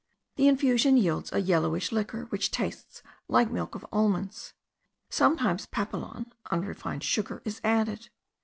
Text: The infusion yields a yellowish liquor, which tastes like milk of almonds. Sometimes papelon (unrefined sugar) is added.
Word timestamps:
The 0.37 0.47
infusion 0.47 0.97
yields 0.97 1.31
a 1.31 1.37
yellowish 1.39 1.91
liquor, 1.91 2.23
which 2.29 2.49
tastes 2.49 3.03
like 3.27 3.51
milk 3.51 3.75
of 3.75 3.85
almonds. 3.91 4.55
Sometimes 5.11 5.67
papelon 5.67 6.31
(unrefined 6.49 7.03
sugar) 7.03 7.43
is 7.45 7.61
added. 7.63 8.09